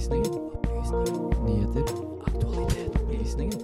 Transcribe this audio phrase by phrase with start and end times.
[0.00, 0.32] Opplysningen.
[0.32, 1.44] Opplysninger.
[1.44, 1.84] Nyheter.
[2.26, 3.00] Aktualitet.
[3.02, 3.60] Opplysningen.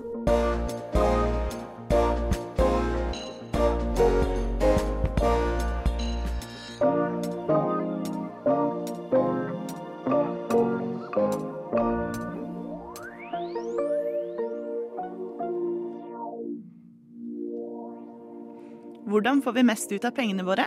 [19.06, 20.64] Hvordan får vi mest ut av pengene våre?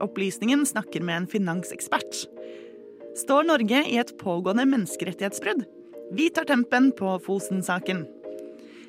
[0.00, 2.33] Opplysningen snakker med en finansekspert.
[3.14, 5.60] Står Norge i et pågående menneskerettighetsbrudd?
[6.18, 8.00] Vi tar tempen på Fosen-saken.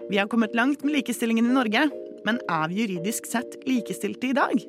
[0.09, 1.83] Vi har kommet langt med likestillingen i Norge,
[2.25, 4.65] men er vi juridisk sett likestilte i dag?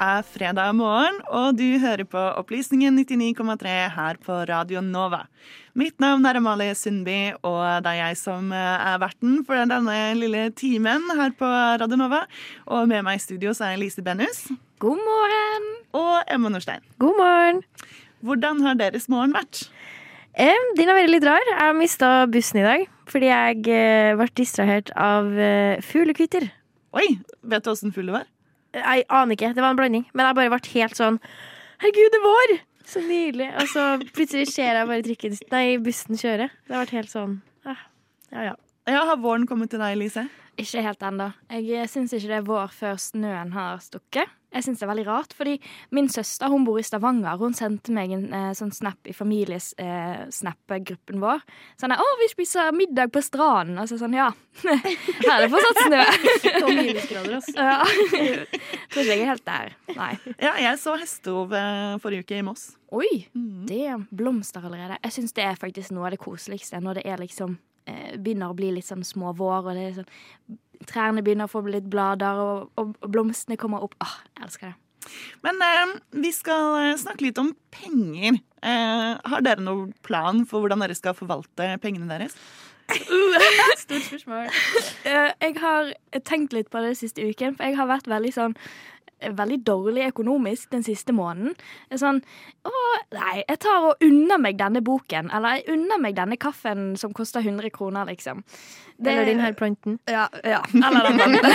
[0.00, 5.26] Er fredag morgen, og du hører på Opplysningen 99,3 her på Radio Nova.
[5.76, 10.48] Mitt navn er Amalie Sundby, og det er jeg som er verten for denne lille
[10.56, 11.50] timen her på
[11.82, 12.24] Radio Nova.
[12.66, 14.46] Og med meg i studio er Lise Benus
[14.80, 15.70] God morgen!
[15.92, 16.80] og Emma Norstein.
[16.98, 17.62] God morgen.
[18.24, 19.66] Hvordan har deres morgen vært?
[20.38, 21.44] Eh, din er veldig litt rar.
[21.48, 26.46] Jeg har mista bussen i dag fordi jeg eh, ble distrahert av eh, fuglekvitter.
[26.94, 27.08] Oi,
[27.42, 28.28] vet du åssen fugl det var?
[28.76, 30.04] Jeg aner ikke, det var en blanding.
[30.14, 31.20] Men jeg bare ble helt sånn
[31.80, 32.56] Herregud, det er vår!
[32.90, 33.46] Så nydelig.
[33.60, 33.84] Og så
[34.16, 36.50] plutselig ser jeg bare trikken, nei, bussen kjøre.
[36.66, 37.86] Det har vært helt sånn ah,
[38.34, 38.58] Ja, ja.
[38.90, 40.26] Ja, Har våren kommet til deg, Lise?
[40.60, 41.30] Ikke helt ennå.
[41.52, 44.32] Jeg syns ikke det er vår før snøen har stukket.
[44.50, 45.52] Jeg syns det er veldig rart, fordi
[45.94, 47.36] min søster hun bor i Stavanger.
[47.38, 51.38] Hun sendte meg en eh, sånn snap i familiesnap-gruppen eh, vår.
[51.80, 54.30] Sånn 'Å, vi spiser middag på stranden.' Og så sånn, ja.
[54.64, 56.02] Her er det fortsatt snø.
[56.80, 57.54] Minusgrader, altså.
[57.54, 57.78] ja.
[58.90, 59.66] Tror ikke jeg er helt der.
[59.94, 60.14] Nei.
[60.34, 62.64] Ja, jeg så hestehov eh, forrige uke i Moss.
[62.90, 63.30] Oi,
[63.70, 64.98] det er blomster allerede.
[65.04, 67.54] Jeg syns det er faktisk noe av det koseligste når det er liksom
[67.86, 70.10] eh, begynner å bli litt sånn små vår, og det er sånn
[70.88, 73.96] Trærne begynner å få litt blader, og, og, og blomstene kommer opp.
[74.00, 74.76] Åh, jeg elsker det.
[75.44, 75.94] Men eh,
[76.24, 78.40] vi skal eh, snakke litt om penger.
[78.60, 82.36] Eh, har dere noen plan for hvordan dere skal forvalte pengene deres?
[83.84, 84.50] Stort spørsmål.
[85.06, 85.92] Eh, jeg har
[86.26, 88.56] tenkt litt på det siste uken, for jeg har vært veldig sånn
[89.20, 91.54] Veldig dårlig økonomisk den siste måneden.
[91.90, 92.22] Er Sånn
[92.64, 92.72] Å,
[93.16, 95.30] nei, jeg tar og unner meg denne boken.
[95.32, 98.42] Eller jeg unner meg denne kaffen som koster 100 kroner, liksom.
[99.00, 99.98] Det- Eller den her planten.
[100.08, 100.62] Ja, ja.
[100.74, 101.52] Eller den planten.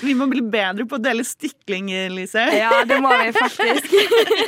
[0.06, 2.44] Vi må bli bedre på å dele stikling, Lise.
[2.54, 3.90] Ja, det må vi faktisk.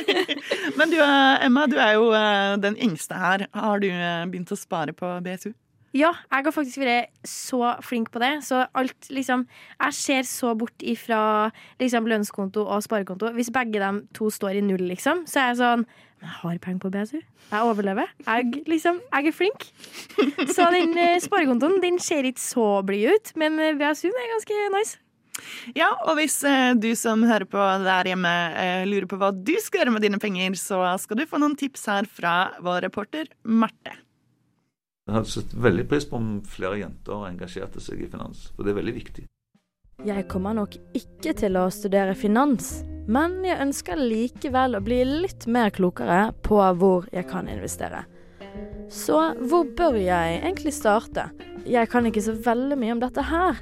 [0.79, 3.47] Men du, eh, Emma, du er jo eh, den yngste her.
[3.53, 5.51] Har du eh, begynt å spare på BSU?
[5.95, 8.43] Ja, jeg har faktisk vært så flink på det.
[8.45, 9.47] Så alt liksom
[9.79, 13.31] Jeg ser så bort ifra liksom, lønnskonto og sparekonto.
[13.33, 15.89] Hvis begge de to står i null, liksom, så er jeg sånn
[16.19, 17.19] jeg har penger på BSU.
[17.49, 18.09] Jeg overlever.
[18.25, 19.69] Jeg, liksom, jeg er flink.
[20.55, 24.57] Så den eh, sparekontoen den ser ikke så blid ut, men eh, BSU er ganske
[24.73, 24.99] nice.
[25.77, 29.55] Ja, og hvis eh, du som hører på der hjemme eh, lurer på hva du
[29.63, 32.35] skal gjøre med dine penger, så skal du få noen tips her fra
[32.67, 33.95] vår reporter Marte.
[35.09, 38.75] Jeg hadde satt veldig pris på om flere jenter engasjerte seg i finans, for det
[38.75, 39.23] er veldig viktig.
[40.05, 45.47] Jeg kommer nok ikke til å studere finans, men jeg ønsker likevel å bli litt
[45.49, 48.03] mer klokere på hvor jeg kan investere.
[48.93, 49.17] Så
[49.49, 51.31] hvor bør jeg egentlig starte?
[51.65, 53.57] Jeg kan ikke så veldig mye om dette her,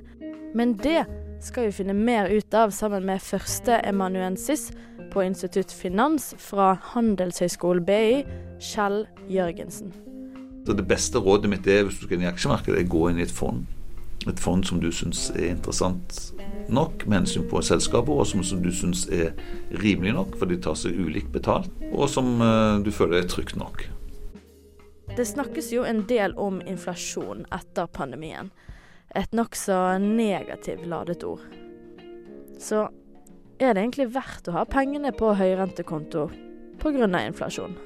[0.52, 1.06] men det
[1.47, 4.68] skal vi finne mer ut av sammen med første emanuensis
[5.13, 8.25] på Institutt Finans fra Handelshøyskolen BI,
[8.59, 9.96] Kjell Jørgensen.
[10.68, 13.22] Så Det beste rådet mitt er hvis du skal inn i aksjemarkedet, er gå inn
[13.22, 13.62] i et fond.
[14.28, 16.18] Et fond som du syns er interessant
[16.68, 19.32] nok med hensyn på selskapet, og som, som du syns er
[19.80, 23.56] rimelig nok, for de tar seg ulikt betalt, og som uh, du føler er trygt
[23.56, 23.86] nok.
[25.16, 28.52] Det snakkes jo en del om inflasjon etter pandemien.
[29.16, 31.48] Et nokså negativt ladet ord.
[32.60, 32.90] Så
[33.56, 36.28] er det egentlig verdt å ha pengene på høyrentekonto
[36.84, 37.08] pga.
[37.24, 37.80] inflasjon?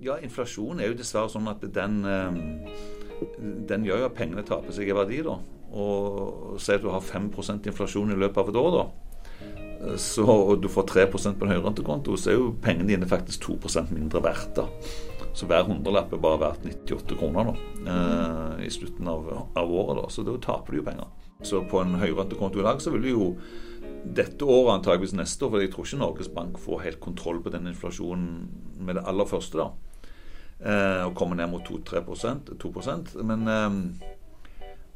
[0.00, 2.32] Ja, inflasjon er jo dessverre sånn at den, eh,
[3.68, 5.36] den gjør jo at pengene taper seg i verdi, da.
[5.70, 8.88] Og si at du har 5% inflasjon i løpet av et år, da.
[9.96, 13.86] Så, og du får 3% på en høyrentekonto, så er jo pengene dine faktisk 2
[13.94, 14.54] mindre verdt.
[14.56, 14.66] da.
[15.32, 17.54] Så hver hundrelapp er bare verdt 98 kroner da,
[17.86, 20.02] eh, i slutten av, av året.
[20.02, 21.06] da, Så da taper du jo penger.
[21.42, 23.36] Så på en høyrentekonto i dag så vil du jo
[24.04, 27.52] dette året, antageligvis neste år, for jeg tror ikke Norges Bank får helt kontroll på
[27.52, 28.48] den inflasjonen
[28.78, 29.58] med det aller første.
[29.58, 29.70] da,
[30.60, 34.08] Og kommer ned mot 2-3% 2% Men eh,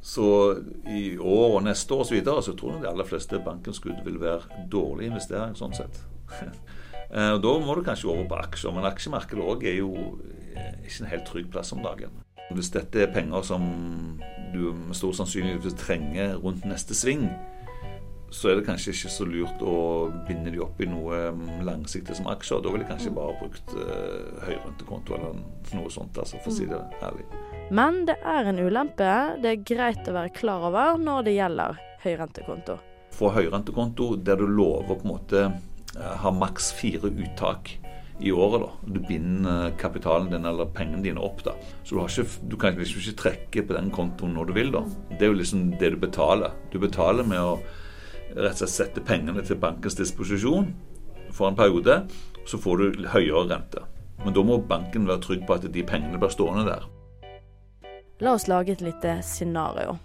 [0.05, 0.57] så
[0.87, 4.03] i år og neste år og så, videre, så tror jeg de aller fleste bankinnskudd
[4.05, 6.03] vil være dårlig investering sånn sett.
[7.15, 9.91] Eh, og Da må du kanskje over på aksjer, men aksjemarkedet òg er jo
[10.57, 12.17] eh, ikke en helt trygg plass om dagen.
[12.49, 13.67] Hvis dette er penger som
[14.55, 17.29] du med stor sannsynlighet trenger rundt neste sving,
[18.35, 19.75] så er det kanskje ikke så lurt å
[20.27, 22.63] binde de opp i noe mm, langsiktig som aksjer.
[22.65, 25.39] Da ville jeg kanskje bare brukt uh, høyrentekonto eller
[25.77, 27.27] noe sånt, altså, for å si det ærlig.
[27.75, 31.79] Men det er en ulempe det er greit å være klar over når det gjelder
[32.03, 32.77] høyrentekonto.
[33.15, 37.77] Få høyrentekonto der du lover på en måte uh, ha maks fire uttak
[38.19, 38.67] i året.
[38.67, 38.91] da.
[38.99, 41.45] Du binder kapitalen din eller pengene dine opp.
[41.47, 41.55] da.
[41.85, 44.75] Så du, ikke, du kan liksom ikke trekke på den kontoen når du vil.
[44.75, 44.83] da.
[45.15, 46.55] Det er jo liksom det du betaler.
[46.75, 47.57] Du betaler med å
[48.35, 50.73] rett og slett sette pengene til bankens disposisjon
[51.35, 52.03] for en periode,
[52.47, 53.85] så får du høyere rente.
[54.25, 56.87] Men da må banken være trygg på at de pengene blir stående der.
[58.23, 59.99] La oss lage et lite scenario.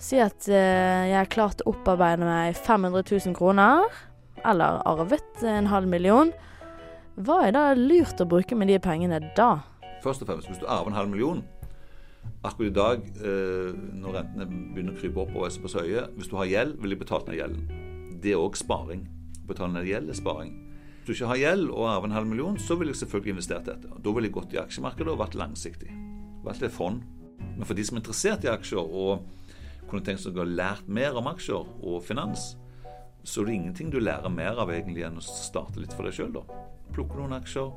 [0.00, 3.88] Si at eh, jeg har klart å opparbeide meg 500 000 kroner,
[4.44, 6.32] eller arvet en halv million.
[7.20, 9.58] Hva er da lurt å bruke med de pengene da?
[10.04, 11.42] Først og fremst, hvis du arver en halv million,
[12.42, 13.70] akkurat i dag, eh,
[14.00, 17.28] når rentene begynner å krype oppover på søye Hvis du har gjeld, vil jeg betale
[17.28, 18.20] ned gjelden.
[18.20, 19.06] Det er òg sparing.
[19.46, 20.54] Betale ned gjeld er sparing.
[21.04, 23.66] Hvis du ikke har gjeld og arver en halv million, så vil jeg selvfølgelig investert
[23.66, 23.88] dette.
[23.88, 25.90] Da vil jeg gått i aksjemarkedet og vært langsiktig.
[26.44, 27.02] Valgt et fond.
[27.56, 29.26] Men for de som er interessert i aksjer og
[29.88, 32.54] kunne tenkt seg å ha lært mer om aksjer og finans,
[33.24, 36.16] så er det ingenting du lærer mer av egentlig enn å starte litt for deg
[36.16, 36.38] sjøl.
[36.94, 37.72] Plukke noen aksjer,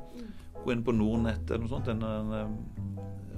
[0.64, 2.56] gå inn på Nordnett eller noe sånt, en, en,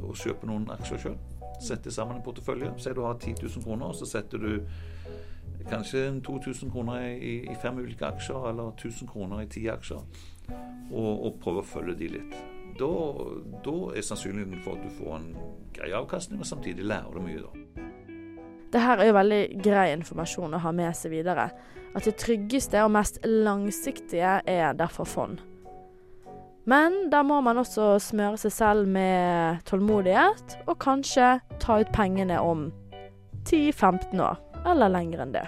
[0.02, 1.16] og kjøpe noen aksjer sjøl.
[1.62, 2.72] Sette sammen en portefølje.
[2.82, 4.50] Si du har 10 000 kroner, så setter du
[5.70, 10.02] kanskje 2000 kroner i, i, fem ulike aksjer, eller 1000 kroner i ti aksjer,
[10.92, 12.36] og, og prøve å følge de litt.
[12.76, 12.90] Da,
[13.64, 15.30] da er sannsynligheten for at du får en
[15.74, 17.42] grei avkastning, og samtidig lærer du mye.
[17.42, 17.82] da.
[18.72, 21.48] Det her er jo veldig grei informasjon å ha med seg videre.
[21.96, 25.40] At det tryggeste og mest langsiktige er derfor fond.
[26.66, 32.40] Men da må man også smøre seg selv med tålmodighet, og kanskje ta ut pengene
[32.42, 32.72] om
[33.46, 35.44] 10-15 år, eller lenger enn det.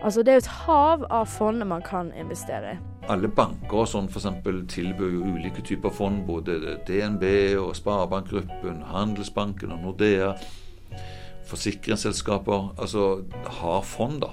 [0.00, 2.78] Altså Det er jo et hav av fond man kan investere i.
[3.10, 4.30] Alle banker og sånn f.eks.
[4.70, 6.22] tilbyr jo ulike typer fond.
[6.28, 7.26] Både DNB
[7.58, 10.32] og Sparebankgruppen, Handelsbanken og Nordea.
[11.50, 13.24] Forsikringsselskaper altså
[13.58, 14.30] har fond, da.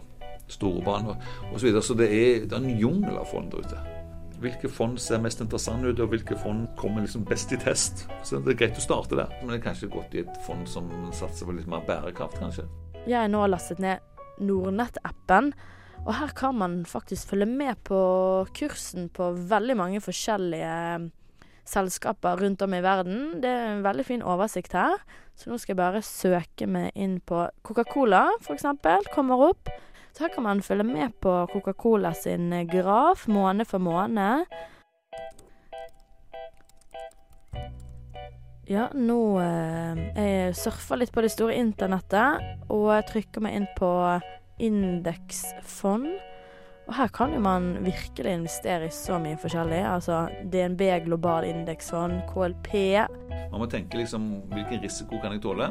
[0.47, 1.17] Store baner
[1.49, 1.57] osv.
[1.57, 1.83] Så, videre.
[1.83, 3.96] så det er, det er en jungel av fond der ute
[4.41, 8.05] hvilke fond ser mest interessante ut, og hvilke fond kommer liksom best i test.
[8.23, 9.31] Så det er greit å starte der.
[9.41, 12.67] Men det er kanskje godt i et fond som satser på litt mer bærekraft, kanskje.
[13.07, 14.03] Jeg har nå lastet ned
[14.43, 15.53] Nordnett-appen,
[16.05, 17.99] og her kan man faktisk følge med på
[18.55, 21.07] kursen på veldig mange forskjellige eh,
[21.67, 23.41] selskaper rundt om i verden.
[23.41, 25.01] Det er en veldig fin oversikt her.
[25.37, 28.65] Så nå skal jeg bare søke meg inn på Coca-Cola, f.eks.
[29.13, 29.69] Kommer opp.
[30.17, 34.45] Her kan man følge med på Coca-Cola sin eh, graf måned for måned.
[38.67, 42.41] Ja, nå eh, Jeg surfer litt på det store internettet,
[42.73, 43.91] og trykker meg inn på
[44.57, 46.09] indeksfond.
[46.87, 49.83] Og her kan jo man virkelig investere i så mye forskjellig.
[49.85, 52.73] Altså DNB global indeksfond, KLP.
[53.51, 55.69] Man må tenke liksom hvilken risiko kan jeg tåle,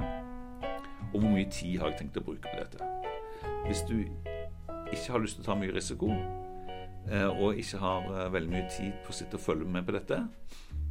[1.10, 2.92] og hvor mye tid har jeg tenkt å bruke på dette.
[3.66, 3.98] Hvis du
[4.92, 6.10] ikke har lyst til å ta mye risiko,
[7.10, 9.94] eh, og ikke har eh, veldig mye tid på å sitte og følge med på
[9.96, 10.20] dette,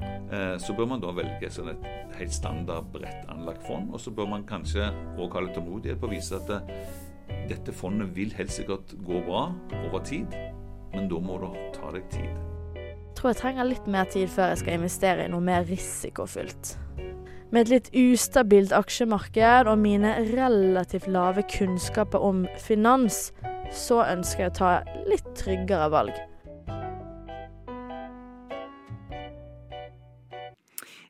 [0.01, 1.87] eh, så bør man da velge sånn et
[2.19, 3.93] helt standard, bredt anlagt fond.
[3.93, 6.71] Og så bør man kanskje òg ha litt tålmodighet på å vise at
[7.49, 9.47] dette fondet vil helt sikkert gå bra
[9.85, 10.33] over tid,
[10.93, 12.31] men da må du ta deg tid.
[12.75, 16.75] Jeg tror jeg trenger litt mer tid før jeg skal investere i noe mer risikofylt.
[17.55, 23.29] Med et litt ustabilt aksjemarked og mine relativt lave kunnskaper om finans,
[23.71, 24.71] så ønsker jeg å ta
[25.07, 26.17] litt tryggere valg.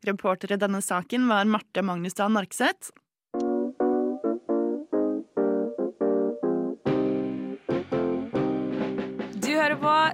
[0.05, 2.93] Reporter i denne saken var Marte Magnusdal Narkseth.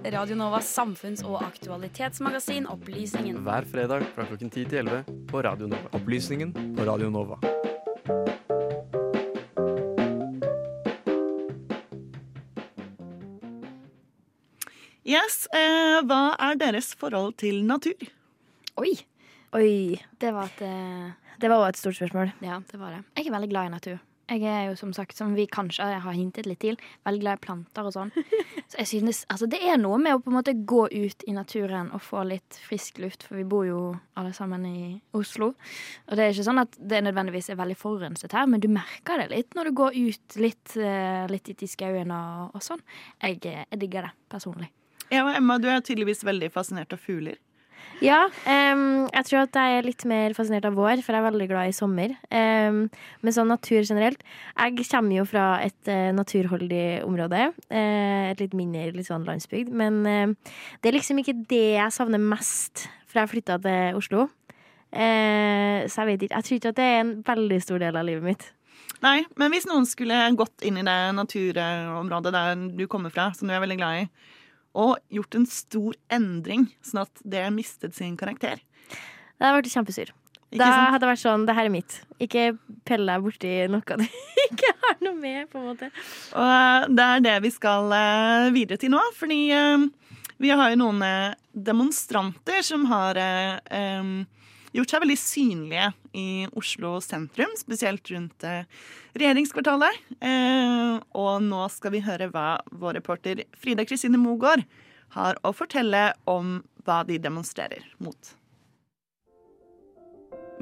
[0.03, 3.38] Radio Novas samfunns- og aktualitetsmagasin Opplysningen.
[3.46, 5.91] Hver fredag fra klokken 10 til 11 på Radio Nova.
[5.93, 7.38] Opplysningen på Radio Nova.
[15.05, 17.98] Yes, eh, Hva er deres forhold til natur?
[18.77, 18.93] Oi.
[19.53, 20.00] Oi.
[20.20, 22.34] Det var, et, eh, det var også et stort spørsmål.
[22.41, 23.03] Ja, det var det.
[23.17, 24.00] Jeg er veldig glad i natur.
[24.31, 27.46] Jeg er jo som sagt, som vi kanskje har hintet litt til, veldig glad i
[27.46, 28.12] planter og sånn.
[28.72, 31.34] Så jeg synes, altså Det er noe med å på en måte gå ut i
[31.36, 33.80] naturen og få litt frisk luft, for vi bor jo
[34.16, 35.50] alle sammen i Oslo.
[36.08, 39.20] Og det er ikke sånn at det nødvendigvis er veldig forurenset her, men du merker
[39.20, 42.80] det litt når du går ut litt, eh, litt i skauen og, og sånn.
[43.20, 44.72] Jeg, jeg digger det personlig.
[45.12, 47.36] Ja, Emma, du er tydeligvis veldig fascinert av fugler.
[48.02, 51.28] Ja, um, jeg tror at jeg er litt mer fascinert av vår, for jeg er
[51.28, 52.16] veldig glad i sommer.
[52.34, 52.88] Um,
[53.22, 54.24] men sånn natur generelt.
[54.56, 57.52] Jeg kommer jo fra et uh, naturholdig område.
[57.70, 59.70] Uh, et litt mindre litt sånn landsbygd.
[59.70, 64.30] Men uh, det er liksom ikke det jeg savner mest fra jeg flytta til Oslo.
[64.92, 66.36] Så jeg vet ikke.
[66.36, 68.50] Jeg tror ikke at det er en veldig stor del av livet mitt.
[69.02, 73.48] Nei, men hvis noen skulle gått inn i det naturområdet der du kommer fra, som
[73.48, 74.10] du er veldig glad i,
[74.78, 80.12] og gjort en stor endring, sånn at det mistet sin karakter Det hadde vært kjempesyr.
[80.51, 81.94] Ikke Da hadde det vært sånn, det her er mitt.
[82.20, 82.46] Ikke
[82.88, 84.04] pell deg borti noe du
[84.50, 85.88] ikke har noe med, på en måte.
[86.36, 89.88] Og eh, det er det vi skal eh, videre til nå, fordi eh,
[90.44, 91.06] vi har jo noen
[91.54, 94.25] demonstranter som har em,
[94.75, 95.88] gjort seg veldig synlige
[96.18, 98.68] i Oslo sentrum, spesielt rundt eh,
[99.18, 100.01] regjeringskvartalet.
[100.20, 104.66] Eh, og nå skal vi høre hva vår reporter Frida Kristine Mogård
[105.16, 108.36] har å fortelle om hva de demonstrerer mot.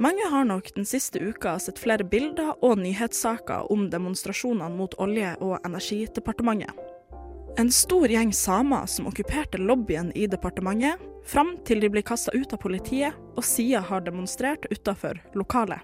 [0.00, 5.36] Mange har nok den siste uka sett flere bilder og nyhetssaker om demonstrasjonene mot Olje-
[5.44, 6.72] og energidepartementet.
[7.58, 12.52] En stor gjeng samer som okkuperte lobbyen i departementet, fram til de ble kasta ut
[12.54, 15.82] av politiet og siden har demonstrert utafor lokalet.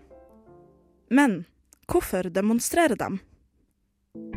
[1.11, 1.45] Men
[1.91, 3.19] hvorfor demonstrerer de?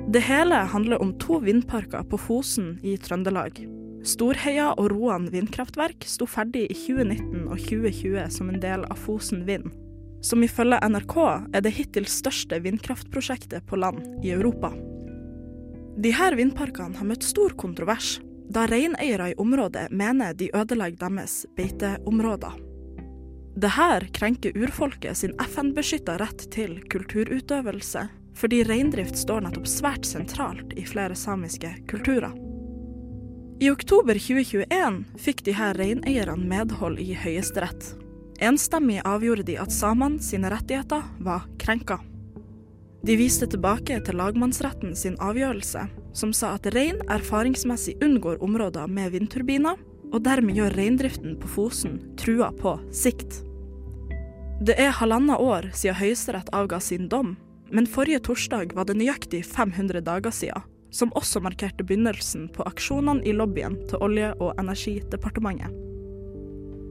[0.10, 3.62] Det hele handler om to vindparker på Fosen i Trøndelag.
[4.06, 9.44] Storheia og Roan vindkraftverk sto ferdig i 2019 og 2020 som en del av Fosen
[9.48, 9.70] Vind,
[10.26, 11.18] som ifølge NRK
[11.54, 14.72] er det hittil største vindkraftprosjektet på land i Europa.
[15.98, 18.20] De her vindparkene har møtt stor kontrovers,
[18.50, 22.58] da reineiere i området mener de ødelegger deres beiteområder.
[23.60, 28.06] Dette krenker urfolket sin FN-beskytta rett til kulturutøvelse,
[28.40, 32.32] fordi reindrift står nettopp svært sentralt i flere samiske kulturer.
[33.60, 37.90] I oktober 2021 fikk de her reineierne medhold i Høyesterett.
[38.40, 42.00] Enstemmig avgjorde de at samene sine rettigheter var krenka.
[43.06, 49.14] De viste tilbake til lagmannsretten sin avgjørelse, som sa at rein erfaringsmessig unngår områder med
[49.16, 49.80] vindturbiner,
[50.10, 53.44] og dermed gjør reindriften på Fosen trua på sikt.
[54.60, 57.38] Det er halvannet år siden Høyesterett avga sin dom,
[57.72, 63.24] men forrige torsdag var det nøyaktig 500 dager siden, som også markerte begynnelsen på aksjonene
[63.24, 65.89] i lobbyen til Olje- og energidepartementet.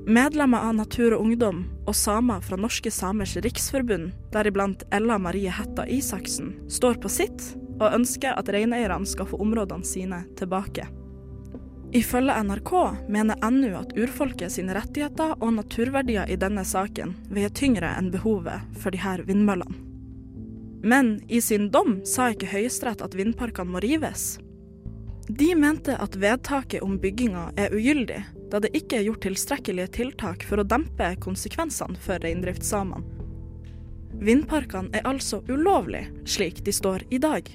[0.09, 5.85] Medlemmer av Natur og Ungdom og samer fra Norske Samers Riksforbund, deriblant Ella Marie Hetta
[5.85, 7.45] Isaksen, står på sitt
[7.77, 10.87] og ønsker at reineierne skal få områdene sine tilbake.
[11.93, 12.73] Ifølge NRK
[13.13, 18.81] mener NU at urfolket sine rettigheter og naturverdier i denne saken veier tyngre enn behovet
[18.81, 19.77] for her vindmøllene.
[20.89, 24.39] Men i sin dom sa ikke Høyesterett at vindparkene må rives.
[25.29, 30.45] De mente at vedtaket om bygginga er ugyldig, da det ikke er gjort tilstrekkelige tiltak
[30.49, 33.05] for å dempe konsekvensene for reindriftssamene.
[34.19, 37.49] Vindparkene er altså ulovlige slik de står i dag.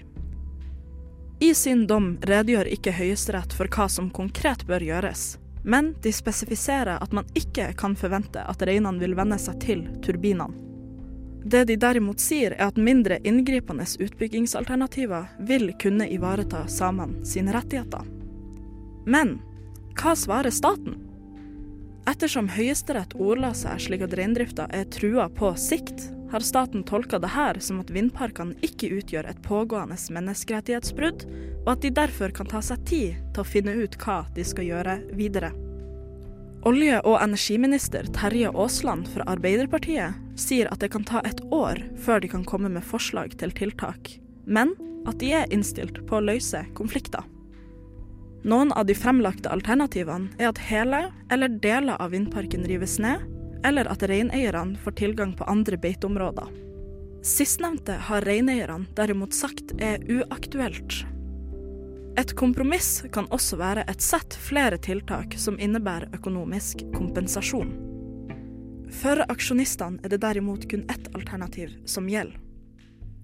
[1.44, 5.34] I sin dom redegjør ikke Høyesterett for hva som konkret bør gjøres,
[5.64, 10.64] men de spesifiserer at man ikke kan forvente at reinene vil venne seg til turbinene.
[11.44, 18.06] Det de derimot sier, er at mindre inngripende utbyggingsalternativer vil kunne ivareta samene sine rettigheter.
[19.04, 19.42] Men
[19.98, 20.98] hva svarer staten?
[22.10, 27.30] Ettersom Høyesterett ordla seg slik at reindrifta er trua på sikt, har staten tolka det
[27.36, 31.28] her som at vindparkene ikke utgjør et pågående menneskerettighetsbrudd,
[31.64, 34.68] og at de derfor kan ta seg tid til å finne ut hva de skal
[34.68, 35.54] gjøre videre.
[36.66, 42.24] Olje- og energiminister Terje Aasland fra Arbeiderpartiet sier at det kan ta et år før
[42.24, 44.74] de kan komme med forslag til tiltak, men
[45.08, 47.24] at de er innstilt på å løse konflikter.
[48.44, 53.24] Noen av de fremlagte alternativene er at hele eller deler av vindparken rives ned,
[53.64, 56.52] eller at reineierne får tilgang på andre beiteområder.
[57.24, 61.06] Sistnevnte har reineierne derimot sagt er uaktuelt.
[62.20, 67.72] Et kompromiss kan også være et sett flere tiltak som innebærer økonomisk kompensasjon.
[68.94, 72.43] For aksjonistene er det derimot kun ett alternativ som gjelder.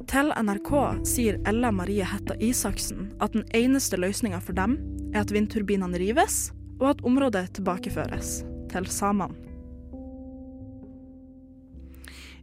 [0.09, 0.71] Til NRK
[1.05, 4.79] sier Ella Marie Hetta Isaksen at den eneste løsninga for dem
[5.13, 6.47] er at vindturbinene rives,
[6.79, 8.39] og at området tilbakeføres
[8.71, 9.37] til samene.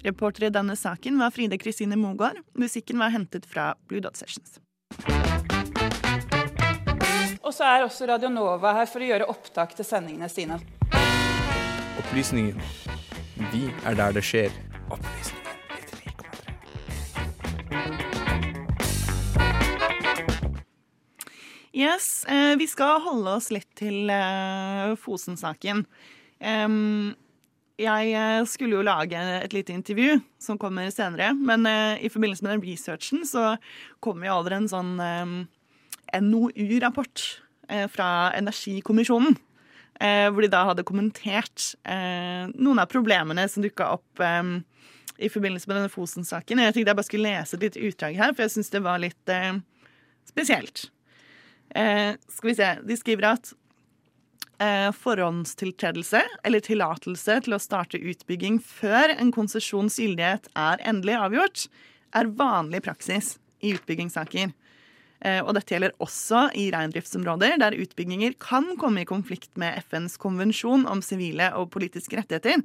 [0.06, 2.38] Reporter i denne saken var Fride Kristine Mogård.
[2.54, 4.60] Musikken var hentet fra Blue Dot Sessions.
[7.42, 10.60] Og så er også Radio Nova her for å gjøre opptak til sendingene sine.
[11.98, 12.62] Opplysningen.
[13.50, 14.54] Vi er der det skjer.
[21.76, 25.82] Yes, eh, vi skal holde oss litt til eh, Fosen-saken.
[27.76, 31.68] Jeg eh, skulle jo lage et lite intervju som kommer senere, men
[32.00, 33.58] i forbindelse med den researchen så
[34.00, 34.94] kom vi over en sånn
[36.16, 37.26] NOU-rapport
[37.92, 39.36] fra Energikommisjonen.
[39.96, 45.92] Hvor de da hadde kommentert noen av problemene som dukka opp i forbindelse med denne
[45.92, 46.60] Fosen-saken.
[46.62, 49.02] Jeg tenkte jeg bare skulle lese et lite utdrag her, for jeg syns det var
[49.02, 49.36] litt
[50.28, 50.88] spesielt.
[51.76, 52.68] Eh, skal vi se.
[52.88, 53.52] De skriver at
[54.62, 61.66] eh, forhåndstiltredelse eller tillatelse til å starte utbygging før en konsesjons gyldighet er endelig avgjort,
[62.16, 64.54] er vanlig praksis i utbyggingssaker.
[65.20, 70.16] Eh, og dette gjelder også i reindriftsområder der utbygginger kan komme i konflikt med FNs
[70.20, 72.64] konvensjon om sivile og politiske rettigheter.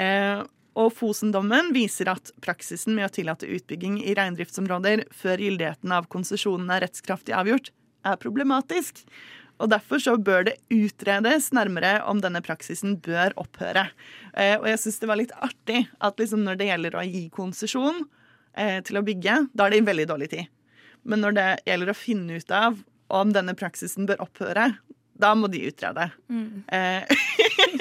[0.00, 6.08] Eh, og Fosen-dommen viser at praksisen med å tillate utbygging i reindriftsområder før gyldigheten av
[6.12, 7.68] konsesjonen er rettskraftig avgjort,
[8.06, 9.04] er problematisk.
[9.62, 13.86] Og Derfor så bør det utredes nærmere om denne praksisen bør opphøre.
[14.34, 17.22] Eh, og jeg syns det var litt artig at liksom når det gjelder å gi
[17.34, 18.02] konsesjon
[18.58, 20.50] eh, til å bygge, da er det veldig dårlig tid.
[21.06, 22.80] Men når det gjelder å finne ut av
[23.12, 24.72] om denne praksisen bør opphøre,
[25.22, 26.08] da må de utrede.
[26.32, 26.64] Mm.
[26.66, 27.02] Eh,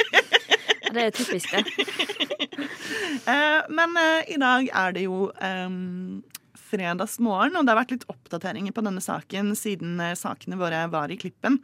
[0.94, 1.66] det er typisk, det.
[3.72, 3.96] Men
[4.28, 5.30] i dag er det jo
[6.72, 11.12] fredagsmorgen, og det har vært litt oppdateringer på denne saken siden eh, sakene våre var
[11.12, 11.60] i klippen.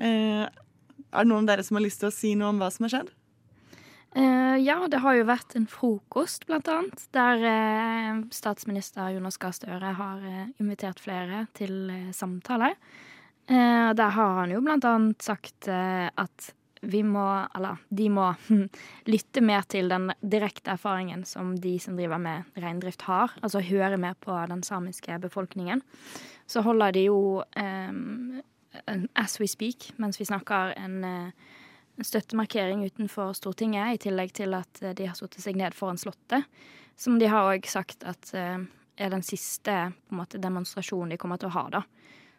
[0.00, 2.70] Eh, er det noen av dere som har lyst til å si noe om hva
[2.74, 3.12] som har skjedd?
[4.18, 9.94] Eh, ja, det har jo vært en frokost, blant annet, der statsminister Jonas Gahr Støre
[10.00, 10.24] har
[10.58, 12.74] invitert flere til samtale.
[13.48, 16.50] Der har han jo blant annet sagt at
[16.82, 18.28] vi må, eller de må,
[19.12, 23.34] lytte mer til den direkte erfaringen som de som driver med reindrift har.
[23.42, 25.82] Altså høre mer på den samiske befolkningen.
[26.48, 27.20] Så holder de jo,
[27.60, 28.40] um,
[29.14, 31.32] as we speak, mens vi snakker, en
[31.98, 35.98] en støttemarkering utenfor Stortinget, i tillegg til at eh, de har satt seg ned foran
[35.98, 36.46] Slottet.
[36.98, 38.58] Som de har òg sagt at uh,
[38.98, 39.74] er den siste
[40.10, 41.64] måte, demonstrasjonen de kommer til å ha.
[41.76, 41.82] da.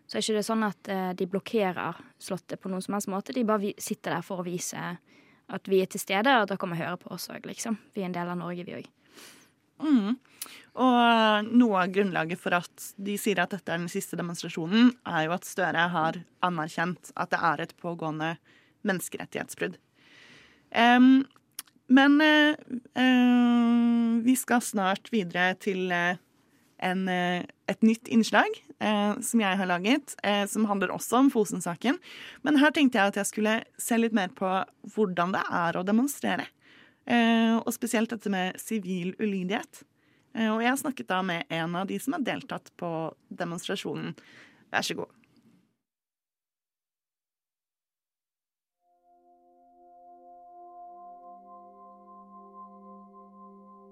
[0.10, 3.36] Så er ikke det sånn at eh, de blokkerer Slottet på noen som helst måte.
[3.36, 4.82] De bare sitter der for å vise
[5.50, 7.78] at vi er til stede, og at dere kommer høre på oss òg, liksom.
[7.94, 8.90] Vi er en del av Norge, vi òg.
[9.86, 10.18] Mm.
[10.82, 14.94] Og eh, noe av grunnlaget for at de sier at dette er den siste demonstrasjonen,
[15.08, 18.36] er jo at Støre har anerkjent at det er et pågående
[18.88, 19.78] menneskerettighetsbrudd.
[20.70, 21.26] Um,
[21.90, 22.54] men uh,
[23.02, 26.20] uh, vi skal snart videre til eh,
[26.80, 31.32] en, eh, et nytt innslag eh, som jeg har laget, eh, som handler også om
[31.34, 32.00] Fosen-saken.
[32.44, 34.50] Men her tenkte jeg at jeg skulle se litt mer på
[34.96, 36.48] hvordan det er å demonstrere.
[37.10, 39.84] Eh, og spesielt dette med sivil ulydighet.
[40.36, 42.92] Eh, og jeg har snakket da med en av de som har deltatt på
[43.30, 44.14] demonstrasjonen.
[44.70, 45.16] Vær så god.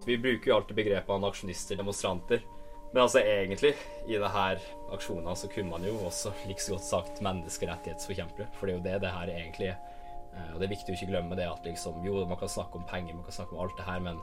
[0.07, 2.45] Vi bruker jo alltid begrepene aksjonister, demonstranter.
[2.93, 3.73] Men altså egentlig,
[4.07, 4.61] i det her
[4.95, 8.47] aksjonene så kunne man jo også like så godt sagt menneskerettighetsforkjempere.
[8.55, 9.77] For det er jo det det her egentlig er.
[10.33, 12.79] Eh, Og det er viktig å ikke glemme det at liksom, jo, man kan snakke
[12.79, 14.21] om penger, man kan snakke om alt det her, men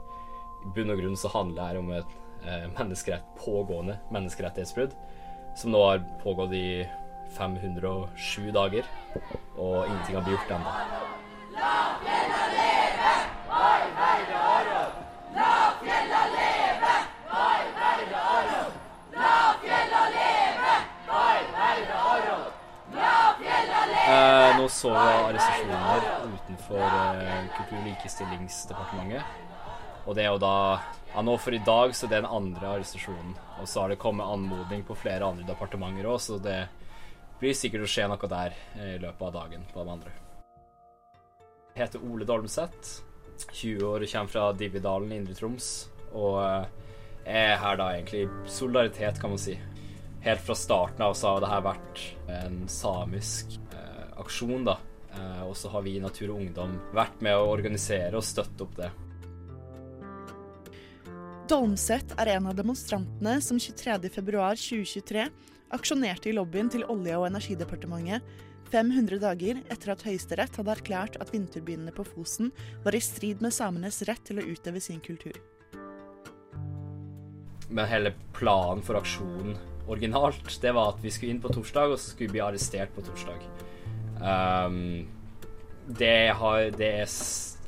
[0.64, 2.14] i bunn og grunn så handler det her om et
[2.46, 4.96] eh, menneskerett, pågående menneskerettighetsbrudd
[5.56, 6.86] som nå har pågått i
[7.36, 8.88] 507 dager,
[9.56, 11.13] og ingenting har blitt gjort ennå.
[24.68, 29.42] Så vi arrestasjoner utenfor eh, Kultur- og likestillingsdepartementet.
[30.04, 30.56] Og det er jo da
[31.14, 33.34] ja, Nå for i dag så det er den andre arrestasjonen.
[33.60, 36.60] Og så har det kommet anmodning på flere andre departementer òg, så det
[37.40, 40.14] blir sikkert å skje noe der eh, i løpet av dagen på de andre.
[41.74, 42.94] Jeg heter Ole Dolmseth.
[43.50, 45.70] 20 år, kommer fra Dividalen i Indre Troms.
[46.14, 46.66] Og eh,
[47.26, 49.56] er her da egentlig i solidaritet, kan man si.
[50.24, 53.58] Helt fra starten av så har det her vært en samisk
[54.20, 54.78] aksjon, da.
[55.14, 58.66] Eh, og så har vi i Natur og Ungdom vært med å organisere og støtte
[58.66, 58.90] opp det.
[61.50, 65.26] Dolmseth er en av demonstrantene som 23.2.2023
[65.74, 68.24] aksjonerte i lobbyen til Olje- og energidepartementet
[68.72, 72.50] 500 dager etter at Høyesterett hadde erklært at vindturbinene på Fosen
[72.82, 75.36] var i strid med samenes rett til å utøve sin kultur.
[77.68, 79.54] Men hele planen for aksjonen
[79.90, 82.94] originalt, det var at vi skulle inn på torsdag, og så skulle vi bli arrestert
[82.96, 83.42] på torsdag.
[84.24, 85.06] Ehm,
[85.84, 87.10] det har, det er,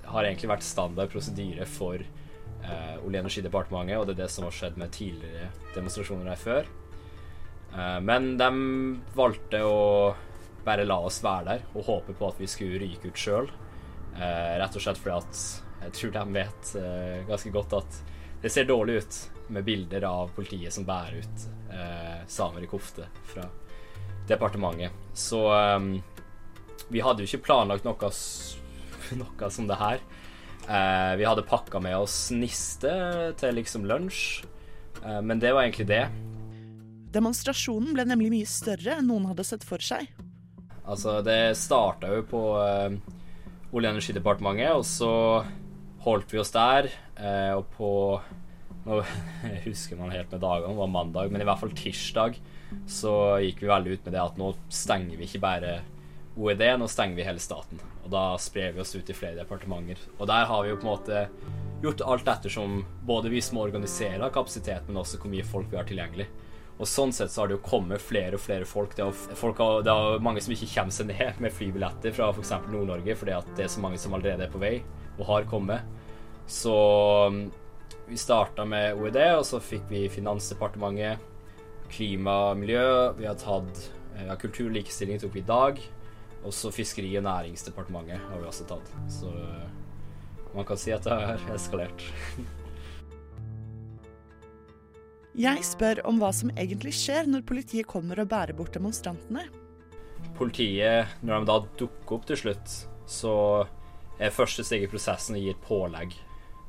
[0.08, 4.46] har egentlig vært standard prosedyre for uh, Olje- og energidepartementet, og det er det som
[4.48, 6.70] har skjedd med tidligere demonstrasjoner her før.
[7.74, 8.48] Uh, men de
[9.18, 9.76] valgte å
[10.66, 13.52] bare la oss være der og håpe på at vi skulle ryke ut sjøl.
[14.16, 15.44] Uh, rett og slett fordi at
[15.86, 17.98] jeg tror de vet eh, ganske godt at
[18.42, 19.18] det ser dårlig ut
[19.54, 23.44] med bilder av politiet som bærer ut eh, samer i kofte fra
[24.28, 24.94] departementet.
[25.14, 25.88] Så eh,
[26.92, 28.10] vi hadde jo ikke planlagt noe,
[29.20, 30.04] noe som det her.
[30.66, 32.92] Eh, vi hadde pakka med oss niste
[33.38, 34.44] til liksom lunsj,
[35.02, 36.04] eh, men det var egentlig det.
[37.14, 40.08] Demonstrasjonen ble nemlig mye større enn noen hadde sett for seg.
[40.86, 42.98] Altså, det starta jo på eh,
[43.74, 45.12] Olje- og energidepartementet, og så
[46.06, 46.90] holdt vi oss der.
[47.18, 47.92] Eh, og på
[48.86, 49.00] Nå
[49.66, 52.36] husker man helt med dagene, det var mandag, men i hvert fall tirsdag
[52.90, 55.72] så gikk vi veldig ut med det at nå stenger vi ikke bare
[56.36, 57.80] OED, nå stenger vi hele staten.
[58.04, 60.00] Og da sprer vi oss ut i flere departementer.
[60.18, 61.22] Og der har vi jo på en måte
[61.82, 65.88] gjort alt ettersom både vi som organiserer kapasitet, men også hvor mye folk vi har
[65.88, 66.28] tilgjengelig.
[66.76, 68.92] Og sånn sett så har det jo kommet flere og flere folk.
[68.96, 72.28] Det er, folk har, det er mange som ikke kommer seg ned med flybilletter fra
[72.34, 72.52] f.eks.
[72.68, 74.74] Nord-Norge, fordi at det er så mange som allerede er på vei
[75.16, 75.88] og har kommet.
[76.52, 76.76] Så
[77.32, 77.46] um,
[78.06, 81.24] vi starta med OED, og så fikk vi Finansdepartementet,
[81.88, 82.84] klima og miljø.
[83.16, 83.86] Vi har tatt
[84.20, 85.80] ja, kultur og likestilling tok vi i dag.
[86.46, 88.92] Og så Fiskeri- og næringsdepartementet har vi også tatt.
[89.10, 89.32] Så
[90.54, 92.06] man kan si at det har eskalert.
[95.36, 99.42] Jeg spør om hva som egentlig skjer når politiet kommer og bærer bort demonstrantene.
[100.38, 103.34] Politiet, når de da dukker opp til slutt, så
[104.16, 106.16] er første steg i prosessen å gi et pålegg.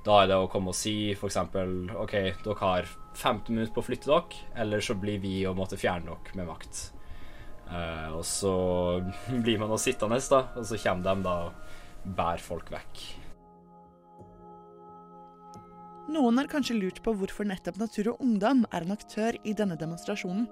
[0.03, 1.39] Da er det å komme og si f.eks.:
[1.95, 2.13] OK,
[2.43, 6.11] dere har 15 minutter på å flytte dere, eller så blir vi å måtte fjerne
[6.11, 6.96] dere med makt.
[7.67, 8.53] Uh, og så
[9.43, 13.05] blir man nå sittende, da, og så kommer de da og bærer folk vekk.
[16.07, 19.75] Noen har kanskje lurt på hvorfor nettopp Natur og Ungdom er en aktør i denne
[19.79, 20.47] demonstrasjonen.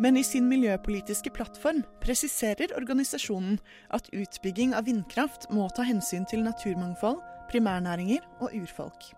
[0.00, 3.58] Men i sin miljøpolitiske plattform presiserer organisasjonen
[3.96, 7.20] at utbygging av vindkraft må ta hensyn til naturmangfold,
[7.52, 9.12] primærnæringer og urfolk.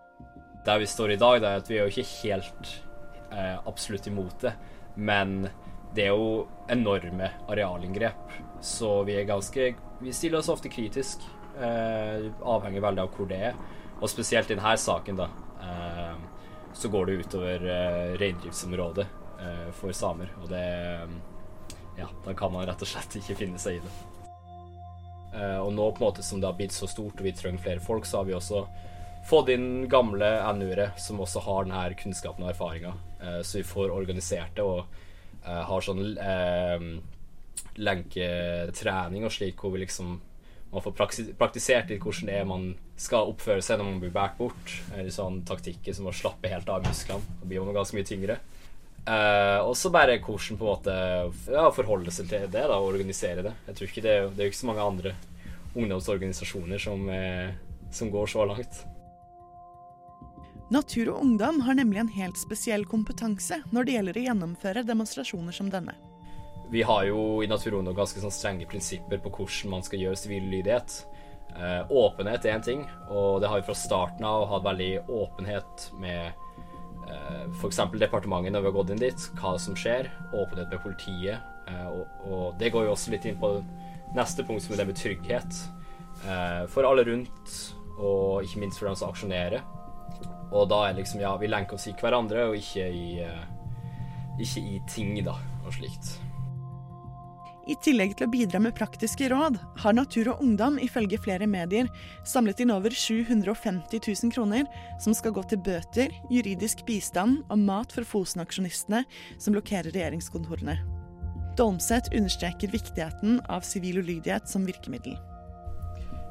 [0.67, 2.75] Der vi står i dag, er at vi er jo ikke helt
[3.31, 4.53] eh, absolutt imot det.
[4.95, 5.49] Men
[5.95, 11.25] det er jo enorme arealinngrep, så vi er ganske Vi stiller oss ofte kritisk.
[11.59, 13.57] Eh, avhenger veldig av hvor det er.
[13.99, 15.25] Og spesielt i denne saken, da,
[15.59, 16.13] eh,
[16.73, 19.07] så går det utover eh, reindriftsområdet
[19.41, 20.31] eh, for samer.
[20.41, 20.63] Og det
[21.99, 23.91] Ja, da kan man rett og slett ikke finne seg i det.
[25.35, 27.59] Eh, og nå på en måte som det har blitt så stort og vi trenger
[27.59, 28.63] flere folk, så har vi også
[29.27, 32.95] fått inn gamle NU-ere som også har denne kunnskapen og erfaringa.
[33.19, 34.85] Eh, så vi får organisert det og
[35.45, 36.03] eh, har sånn
[37.79, 40.17] lenketrening og slik hvor vi liksom
[40.69, 40.93] man får
[41.39, 42.67] praktisert litt hvordan det er man
[42.99, 44.73] skal oppføre seg når man blir båret bort.
[44.93, 47.37] Eller sånn taktikker som å slappe helt av musklene.
[47.39, 48.37] Da blir man ganske mye tyngre.
[49.07, 50.95] Uh, og så bare hvordan på en måte
[51.55, 53.55] ja, forholde seg til det da, og organisere det.
[53.69, 55.15] Jeg tror ikke det, det er jo ikke så mange andre
[55.79, 58.83] ungdomsorganisasjoner som, uh, som går så langt.
[60.69, 65.55] Natur og Ungdom har nemlig en helt spesiell kompetanse når det gjelder å gjennomføre demonstrasjoner
[65.55, 65.95] som denne.
[66.69, 70.03] Vi har jo i Natur og Ungdom ganske sånn strenge prinsipper på hvordan man skal
[70.03, 70.99] gjøre sivil lydighet.
[71.57, 75.87] Eh, åpenhet er en ting, og det har vi fra starten av hatt veldig åpenhet
[75.97, 77.81] med eh, f.eks.
[77.97, 80.11] departementet når vi har gått inn dit, hva som skjer.
[80.29, 81.49] Åpenhet med politiet.
[81.65, 83.55] Eh, og, og, det går jo også litt inn på
[84.13, 85.65] neste punkt, som er det med trygghet.
[86.29, 87.57] Eh, for alle rundt,
[87.97, 89.65] og ikke minst for dem som aksjonerer.
[90.49, 93.05] Og da er liksom, ja, vi lenker oss i hverandre, og ikke i,
[94.41, 96.17] ikke i ting, da, og slikt.
[97.69, 101.85] I tillegg til å bidra med praktiske råd, har Natur og Ungdom ifølge flere medier
[102.25, 104.65] samlet inn over 750 000 kroner
[105.01, 109.03] som skal gå til bøter, juridisk bistand og mat for Fosen-aksjonistene
[109.37, 110.79] som blokkerer regjeringskontorene.
[111.59, 115.19] Dolmseth understreker viktigheten av sivil ulydighet som virkemiddel.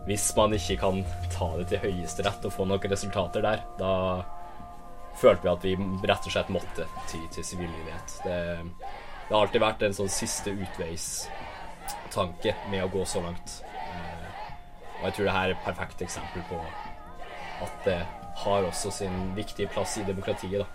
[0.09, 1.03] Hvis man ikke kan
[1.35, 3.93] ta det til Høyesterett og få noen resultater der, da
[5.19, 7.77] følte vi at vi rett og slett måtte ty til sivil.
[8.25, 8.39] Det
[9.29, 13.59] det har alltid vært en sånn siste utveistanke med å gå så langt.
[14.99, 16.61] Og jeg tror det her er et perfekt eksempel på
[17.67, 17.99] at det
[18.41, 20.65] har også sin viktige plass i demokratiet.
[20.65, 20.69] da.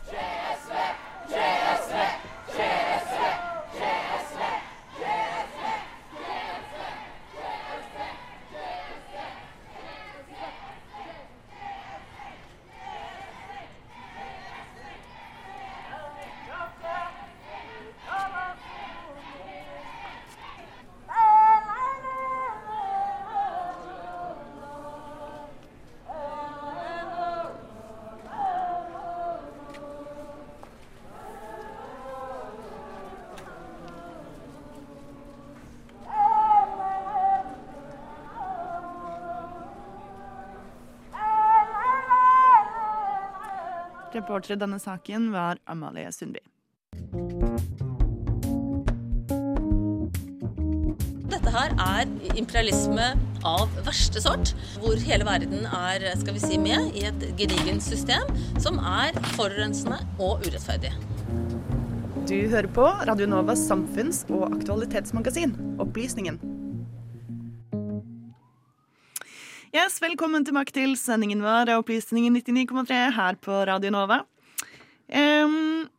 [44.24, 46.40] Reporter i denne saken var Amalie Sundby.
[51.34, 52.08] Dette her er
[52.40, 53.10] imperialisme
[53.44, 58.32] av verste sort, hvor hele verden er skal vi si, med i et gedigent system
[58.64, 60.94] som er forurensende og urettferdig.
[62.24, 66.40] Du hører på Radio Novas samfunns- og aktualitetsmagasin, Opplysningen.
[69.74, 74.20] Yes, velkommen tilbake til sendingen vår av Opplysningen 99,3 her på Radio Nova.
[75.10, 75.90] Um,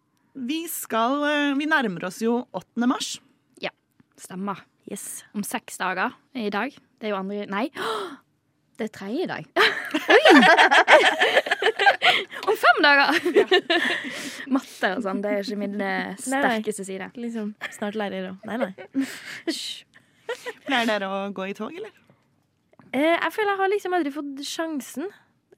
[0.46, 1.18] vi skal
[1.58, 2.86] Vi nærmer oss jo 8.
[2.86, 3.18] mars.
[3.58, 3.72] Ja,
[4.14, 4.62] stemmer.
[4.86, 5.24] Yes.
[5.34, 6.70] Om seks dager i dag.
[6.70, 7.64] Det er jo andre Nei,
[8.78, 9.42] det er tredje dag.
[12.46, 13.10] Om fem dager!
[14.54, 17.10] Matte og sånn, det er ikke min eh, sterkeste side.
[17.18, 18.72] Liksom snart lærer å Nei, nei.
[20.62, 22.03] Pleier dere å gå i tog, eller?
[22.94, 25.12] Eh, jeg føler jeg har liksom aldri fått sjansen.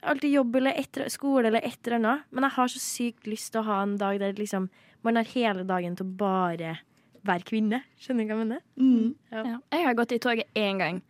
[0.06, 2.26] Alltid jobb eller etter, skole eller et eller annet.
[2.30, 4.70] Men jeg har så sykt lyst til å ha en dag der liksom
[5.06, 6.78] man har hele dagen til å bare
[7.26, 7.82] være kvinne.
[8.00, 8.62] Skjønner du hva jeg mener?
[8.80, 9.14] Mm.
[9.30, 9.42] Ja.
[9.42, 9.58] Ja.
[9.74, 11.02] Jeg har gått i toget én gang.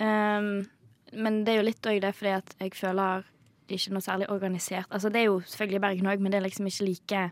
[0.00, 0.50] Um,
[1.12, 3.24] men det er jo litt òg det fordi at jeg føler
[3.68, 4.88] det ikke er noe særlig organisert.
[4.90, 7.22] Altså Det er jo selvfølgelig Bergen òg, men det er liksom ikke like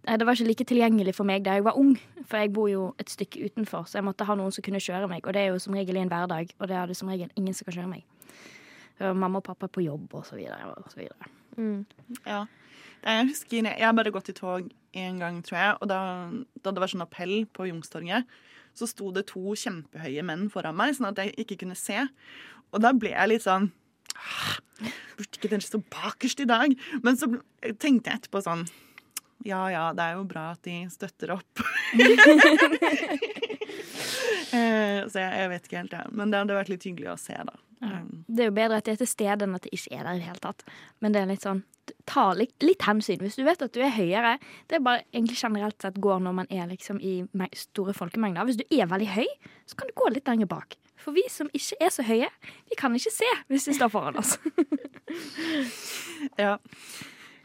[0.00, 1.92] Det var ikke like tilgjengelig for meg da jeg var ung,
[2.24, 5.10] for jeg bor jo et stykke utenfor, så jeg måtte ha noen som kunne kjøre
[5.10, 7.10] meg, og det er jo som regel i en hverdag, og det er det som
[7.12, 8.06] regel ingen som kan kjøre meg.
[9.00, 11.28] Mamma og pappa er på jobb, og så videre, og så videre.
[11.56, 11.84] Mm.
[12.26, 12.44] Ja.
[13.00, 15.76] Jeg husker, jeg har bare gått i tog én gang, tror jeg.
[15.80, 16.00] Og da,
[16.60, 18.28] da, det var sånn appell på Youngstorget,
[18.76, 22.04] så sto det to kjempehøye menn foran meg, sånn at jeg ikke kunne se.
[22.70, 23.70] Og da ble jeg litt sånn
[25.16, 26.72] Burde ikke den stå bakerst i dag?
[27.04, 27.28] Men så
[27.80, 28.64] tenkte jeg etterpå sånn
[29.46, 31.62] Ja ja, det er jo bra at de støtter opp.
[35.10, 36.12] så jeg, vet ikke helt, jeg.
[36.12, 37.56] Men det hadde vært litt hyggelig å se, da.
[37.80, 38.02] Ja.
[38.28, 40.18] Det er jo bedre at det er til stede enn at det ikke er der
[40.18, 40.64] i det hele tatt.
[41.00, 41.62] Men det er litt sånn
[42.06, 43.20] ta litt, litt, hensyn.
[43.24, 44.36] Hvis du vet at du er høyere,
[44.70, 47.20] det er bare egentlig generelt sett går når man er liksom i
[47.56, 48.46] store folkemengder.
[48.46, 49.26] Hvis du er veldig høy,
[49.66, 50.76] så kan du gå litt lenger bak.
[51.00, 52.28] For vi som ikke er så høye,
[52.68, 54.36] vi kan ikke se hvis de står foran oss.
[56.44, 56.58] ja.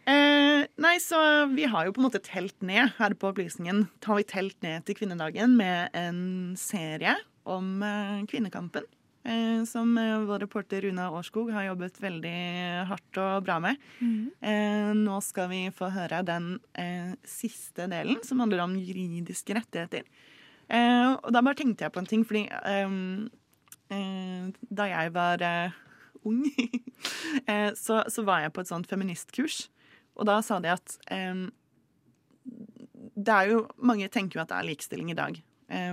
[0.06, 3.88] Eh, nei, så vi har jo på en måte telt ned her på Opplysningen.
[4.06, 6.20] Har vi telt ned til kvinnedagen med en
[6.60, 7.15] serie
[7.50, 8.86] om eh, kvinnekampen.
[9.26, 12.36] Eh, som eh, vår reporter Runa Årskog har jobbet veldig
[12.91, 13.82] hardt og bra med.
[13.98, 14.28] Mm.
[14.38, 20.06] Eh, nå skal vi få høre den eh, siste delen, som handler om juridiske rettigheter.
[20.70, 22.46] Eh, og da bare tenkte jeg på en ting, fordi
[23.86, 25.41] da jeg var
[26.26, 26.46] ung,
[27.86, 29.68] så, så, var jeg på et sånt feministkurs.
[30.15, 30.97] Og da sa de at
[33.15, 35.38] det er jo Mange tenker jo at det er likestilling i dag,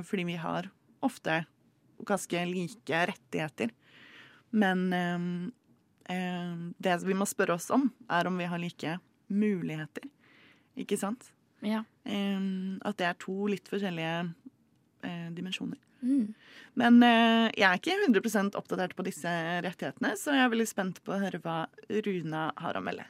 [0.06, 0.68] fordi vi har
[1.02, 1.42] ofte
[2.06, 3.72] ganske like rettigheter.
[4.50, 8.98] Men eh, det vi må spørre oss om, er om vi har like
[9.32, 10.08] muligheter.
[10.78, 11.30] Ikke sant?
[11.62, 11.84] Ja.
[12.04, 12.42] Eh,
[12.82, 14.18] at det er to litt forskjellige
[15.06, 15.80] eh, dimensjoner.
[16.02, 16.32] Mm.
[16.78, 19.32] Men eh, jeg er ikke 100% oppdatert på disse
[19.64, 23.06] rettighetene, så jeg er veldig spent på å høre hva Runa har å melde.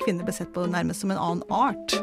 [0.00, 1.96] Kvinner ble sett på nærmest som en annen art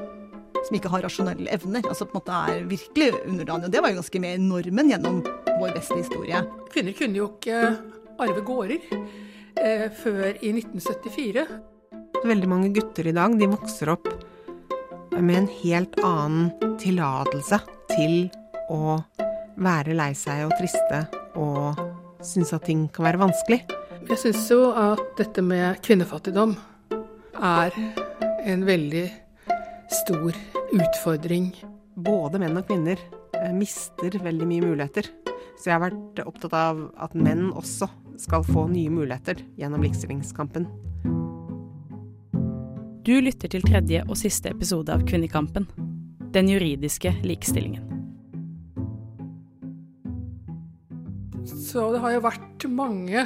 [0.68, 1.86] som ikke har rasjonelle evner.
[1.88, 3.72] altså på en måte er virkelig underdanige.
[3.72, 5.22] Det var jo ganske med normen gjennom
[5.60, 6.44] vår vestlige historie.
[6.74, 7.62] Kvinner kunne jo ikke
[8.20, 8.80] arve gårder
[9.56, 11.46] eh, før i 1974.
[12.26, 14.10] Veldig mange gutter i dag de vokser opp
[15.20, 18.30] med en helt annen tillatelse til
[18.72, 19.00] å
[19.60, 21.04] være lei seg og triste
[21.40, 21.80] og
[22.24, 23.64] synes at ting kan være vanskelig.
[24.10, 26.56] Jeg syns jo at dette med kvinnefattigdom
[27.40, 27.76] er
[28.46, 29.06] en veldig
[29.90, 30.36] stor
[30.76, 31.52] utfordring.
[32.00, 33.00] Både menn og kvinner
[33.36, 35.10] eh, mister veldig mye muligheter.
[35.60, 40.68] Så jeg har vært opptatt av at menn også skal få nye muligheter gjennom likestillingskampen.
[43.08, 45.66] Du lytter til tredje og siste episode av Kvinnekampen.
[46.36, 47.88] Den juridiske likestillingen.
[51.48, 53.24] Så det har jo vært mange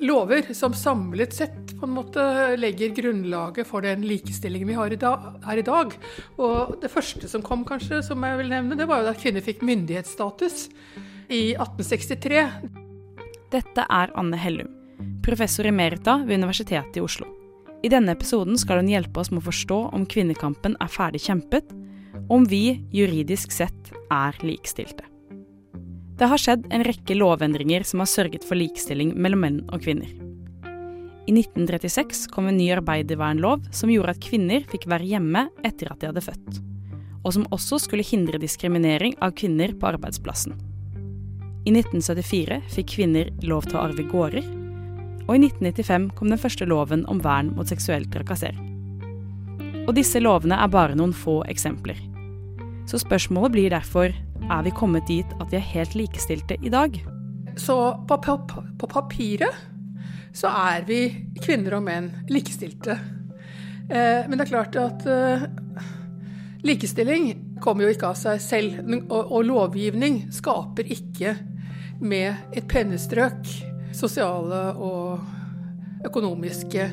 [0.00, 2.22] lover som samlet sett på en måte
[2.60, 5.94] legger grunnlaget for den likestillingen vi har i dag, her i dag.
[6.36, 9.44] Og det første som kom, kanskje, som jeg vil nevne, det var jo at kvinner
[9.44, 10.68] fikk myndighetsstatus
[11.32, 12.44] i 1863.
[13.50, 14.70] Dette er Anne Hellum,
[15.24, 17.26] professor emerita ved Universitetet i Oslo.
[17.80, 21.72] I denne episoden skal hun hjelpe oss med å forstå om kvinnekampen er ferdig kjempet,
[22.30, 25.06] om vi juridisk sett er likestilte.
[26.20, 30.19] Det har skjedd en rekke lovendringer som har sørget for likestilling mellom menn og kvinner.
[31.30, 36.00] I 1936 kom en ny arbeidervernlov som gjorde at kvinner fikk være hjemme etter at
[36.02, 36.56] de hadde født,
[37.22, 40.56] og som også skulle hindre diskriminering av kvinner på arbeidsplassen.
[41.68, 44.50] I 1974 fikk kvinner lov til å arve gårder.
[45.28, 48.66] Og i 1995 kom den første loven om vern mot seksuell trakassering.
[49.86, 52.00] Og disse lovene er bare noen få eksempler.
[52.90, 56.98] Så spørsmålet blir derfor er vi kommet dit at vi er helt likestilte i dag?
[57.54, 57.76] Så
[58.10, 59.69] på, på, på papiret
[60.32, 61.00] så er vi
[61.42, 62.96] kvinner og menn likestilte.
[63.90, 65.46] Eh, men det er klart at eh,
[66.66, 68.80] likestilling kommer jo ikke av seg selv.
[69.10, 71.34] Og, lovgivning skaper ikke
[72.00, 73.50] med et pennestrøk
[73.96, 76.86] sosiale og økonomiske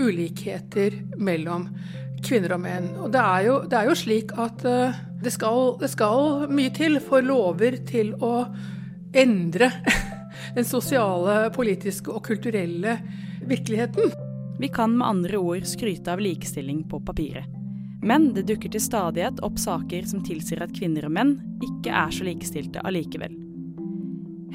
[0.00, 1.66] ulikheter mellom
[2.24, 2.88] kvinner og menn.
[3.02, 6.72] Og det er jo, det er jo slik at uh, det, skal, det, skal, mye
[6.74, 8.46] til for lover til å
[9.16, 9.70] endre
[10.56, 12.96] den sosiale, politiske og kulturelle
[13.44, 14.12] virkeligheten.
[14.58, 17.44] Vi kan med andre ord skryte av likestilling på papiret.
[18.06, 22.12] Men det dukker til stadighet opp saker som tilsier at kvinner og menn ikke er
[22.14, 23.34] så likestilte allikevel.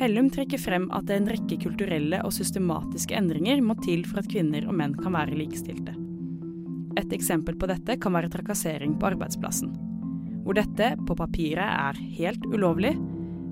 [0.01, 4.23] Hellum trekker frem at det er en rekke kulturelle og systematiske endringer må til for
[4.23, 5.93] at kvinner og menn kan være likestilte.
[6.97, 9.75] Et eksempel på dette kan være trakassering på arbeidsplassen.
[10.41, 12.95] Hvor dette på papiret er helt ulovlig,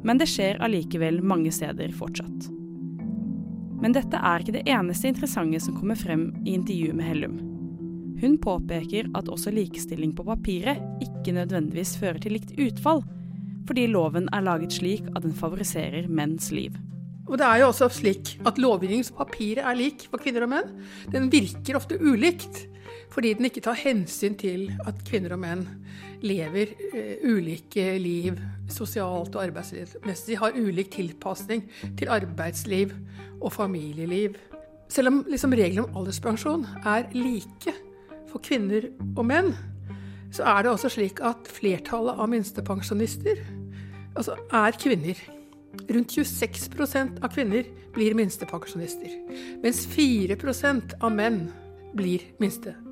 [0.04, 2.50] men det skjer allikevel mange steder fortsatt.
[3.80, 7.38] Men dette er ikke det eneste interessante som kommer frem i intervjuet med Hellum.
[8.20, 13.06] Hun påpeker at også likestilling på papiret ikke nødvendigvis fører til likt utfall,
[13.70, 16.76] fordi loven er laget slik at den favoriserer menns liv.
[17.30, 20.72] Og det er jo også slik at lovgivningspapiret er lik for kvinner og menn.
[21.14, 22.66] Den virker ofte ulikt
[23.20, 25.66] fordi den ikke tar hensyn til at kvinner og menn
[26.24, 28.38] lever uh, ulike liv
[28.72, 31.66] sosialt og arbeidslivsmessig, har ulik tilpasning
[32.00, 32.94] til arbeidsliv
[33.42, 34.40] og familieliv.
[34.88, 37.76] Selv om liksom, reglene om alderspensjon er like
[38.32, 39.52] for kvinner og menn,
[40.32, 43.44] så er det også slik at flertallet av minstepensjonister
[44.16, 45.20] altså er kvinner.
[45.92, 49.12] Rundt 26% av kvinner blir minstepensjonister,
[49.60, 51.50] mens 4% av menn
[52.00, 52.86] blir minstepensjonister.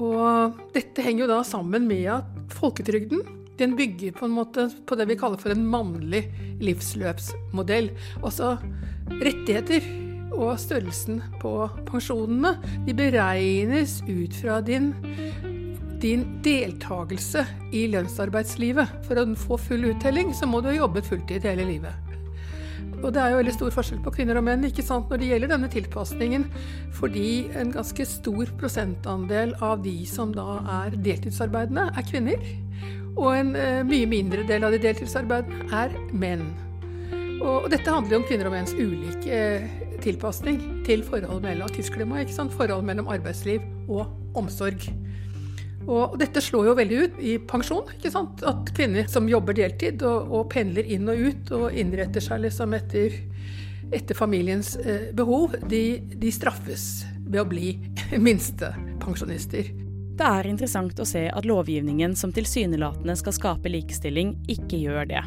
[0.00, 3.20] Og dette henger jo da sammen med at folketrygden
[3.60, 6.22] den bygger på en måte på det vi kaller for en mannlig
[6.64, 7.90] livsløpsmodell.
[8.22, 8.54] Altså
[9.20, 9.84] rettigheter
[10.30, 11.52] og størrelsen på
[11.88, 12.54] pensjonene
[12.86, 14.94] de beregnes ut fra din,
[16.00, 17.44] din deltakelse
[17.76, 19.00] i lønnsarbeidslivet.
[19.04, 22.09] For å få full uttelling så må du ha jobbet fulltid hele livet.
[23.00, 25.28] Og det er jo veldig stor forskjell på kvinner og menn ikke sant, når det
[25.30, 26.46] gjelder denne tilpasningen.
[26.96, 32.50] Fordi en ganske stor prosentandel av de som da er deltidsarbeidende, er kvinner.
[33.16, 36.44] Og en eh, mye mindre del av de deltidsarbeidende er menn.
[37.40, 39.70] Og, og dette handler jo om kvinner og menns ulike eh,
[40.04, 44.90] tilpasning til forhold mellom tidsklemma, forhold mellom arbeidsliv og omsorg.
[45.90, 47.88] Og dette slår jo veldig ut i pensjon.
[47.96, 48.44] ikke sant?
[48.46, 52.76] At kvinner som jobber deltid og, og pendler inn og ut og innretter seg liksom
[52.78, 53.16] etter,
[53.90, 57.74] etter familiens eh, behov, de, de, straffes ved å bli
[58.26, 59.72] minstepensjonister.
[60.20, 65.24] Det er interessant å se at lovgivningen som tilsynelatende skal skape likestilling, ikke gjør det.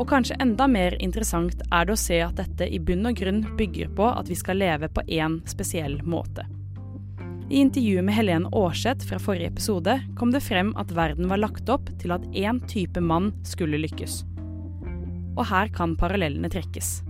[0.00, 3.44] Og kanskje enda mer interessant er det å se at dette i bunn og grunn
[3.58, 6.48] bygger på at vi skal leve på én spesiell måte.
[7.50, 11.68] I intervjuet med Helene Aarseth fra forrige episode kom det frem at verden var lagt
[11.72, 14.22] opp til at én type mann skulle lykkes.
[15.36, 17.00] Og her kan parallellene trekkes.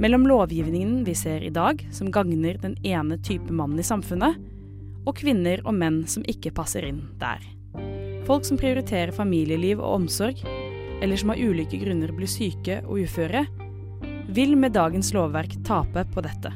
[0.00, 4.38] Mellom lovgivningen vi ser i dag, som gagner den ene type mannen i samfunnet,
[5.04, 7.42] og kvinner og menn som ikke passer inn der.
[8.28, 10.40] Folk som prioriterer familieliv og omsorg,
[11.00, 13.44] eller som av ulike grunner blir syke og uføre,
[14.30, 16.52] vil med dagens lovverk tape på dette.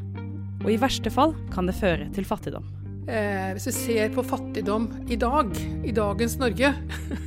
[0.64, 2.73] Og i verste fall kan det føre til fattigdom.
[3.04, 5.50] Eh, hvis vi ser på fattigdom i dag,
[5.84, 6.70] i dagens Norge,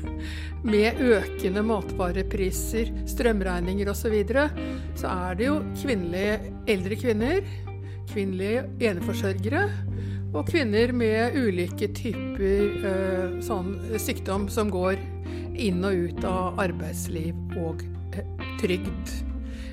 [0.71, 4.47] med økende matvarepriser, strømregninger osv., så, videre,
[4.97, 6.39] så er det jo kvinnelige
[6.73, 7.51] eldre kvinner,
[8.09, 9.67] kvinnelige eneforsørgere
[10.33, 14.97] og kvinner med ulike typer eh, sånn sykdom som går
[15.61, 17.85] inn og ut av arbeidsliv og
[18.17, 19.17] eh, trygd.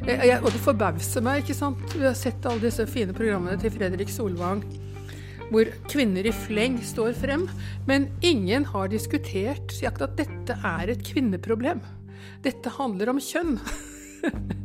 [0.04, 1.80] Jeg, og det forbauser meg, ikke sant.
[1.96, 4.60] Vi har sett alle disse fine programmene til Fredrik Solvang
[5.50, 7.46] hvor kvinner i fleng står frem.
[7.88, 11.82] Men ingen har diskutert sagt at dette er et kvinneproblem.
[12.44, 13.58] Dette handler om kjønn.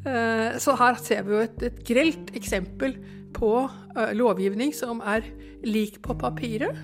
[0.00, 2.94] Eh, så her ser vi jo et, et grelt eksempel
[3.36, 5.26] på uh, lovgivning som er
[5.60, 6.78] lik på papiret,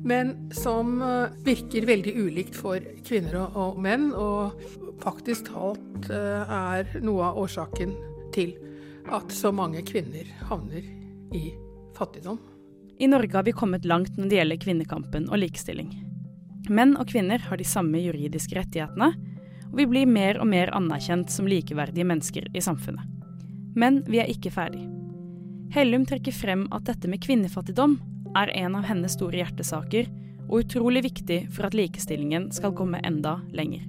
[0.00, 4.56] men som uh, virker veldig ulikt for kvinner og, og menn, og
[5.04, 7.92] faktisk talt er noe av årsaken
[8.32, 8.56] til
[9.12, 10.88] at så mange kvinner havner
[11.36, 11.50] i
[11.92, 12.40] fattigdom.
[12.98, 15.90] I Norge har vi kommet langt når det gjelder kvinnekampen og likestilling.
[16.70, 19.10] Menn og kvinner har de samme juridiske rettighetene,
[19.72, 23.08] og vi blir mer og mer anerkjent som likeverdige mennesker i samfunnet.
[23.74, 24.82] Men vi er ikke ferdig.
[25.72, 27.96] Hellum trekker frem at dette med kvinnefattigdom
[28.36, 30.10] er en av hennes store hjertesaker,
[30.50, 33.86] og utrolig viktig for at likestillingen skal komme enda lenger.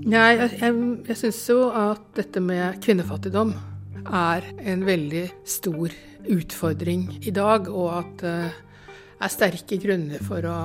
[0.00, 0.76] Nei, jeg, jeg,
[1.08, 3.54] jeg syns jo at dette med kvinnefattigdom
[4.06, 5.94] er en veldig stor
[6.30, 8.34] utfordring i dag, og at det
[9.20, 10.56] er sterke grunner for å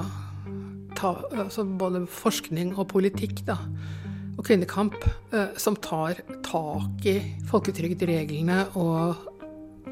[0.96, 3.58] ta altså både forskning og politikk da,
[4.36, 4.98] og kvinnekamp
[5.36, 7.20] eh, som tar tak i
[7.50, 9.32] folketrygdreglene og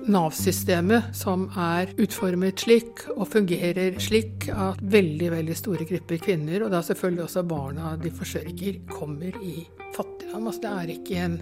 [0.03, 6.73] Nav-systemet som er utformet slik og fungerer slik at veldig veldig store grupper kvinner, og
[6.73, 9.61] da selvfølgelig også barna de forsørger, kommer i
[9.95, 10.47] fattigdom.
[10.49, 11.37] Altså det, er ikke en,